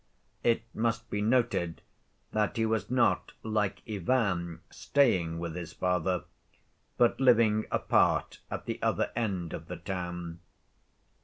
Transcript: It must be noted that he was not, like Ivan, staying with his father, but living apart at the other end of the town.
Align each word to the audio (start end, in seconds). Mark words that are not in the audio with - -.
It 0.43 0.63
must 0.73 1.11
be 1.11 1.21
noted 1.21 1.83
that 2.31 2.57
he 2.57 2.65
was 2.65 2.89
not, 2.89 3.33
like 3.43 3.83
Ivan, 3.87 4.61
staying 4.71 5.37
with 5.37 5.53
his 5.55 5.73
father, 5.73 6.23
but 6.97 7.19
living 7.19 7.65
apart 7.69 8.39
at 8.49 8.65
the 8.65 8.81
other 8.81 9.11
end 9.15 9.53
of 9.53 9.67
the 9.67 9.77
town. 9.77 10.39